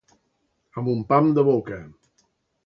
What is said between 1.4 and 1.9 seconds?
boca.